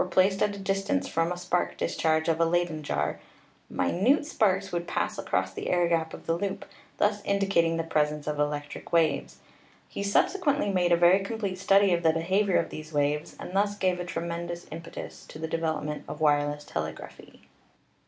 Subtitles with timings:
[0.09, 3.19] placed at a distance from a spark discharge of a Leyden jar,
[3.69, 6.65] minute sparks would pass across the air gap of the loop,
[6.97, 9.37] thus indicating the presence of electric waves.
[9.87, 13.77] He subsequently made a very complete study of the behavior of these waves and thus
[13.77, 17.41] gave a tremendous impetus to the development of wireless telegraphy.